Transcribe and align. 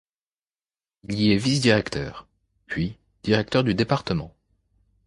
Il 1.09 1.21
y 1.21 1.31
est 1.31 1.37
vice-directeur, 1.37 2.27
puis 2.65 2.97
directeur 3.21 3.63
de 3.63 3.71
département. 3.71 4.33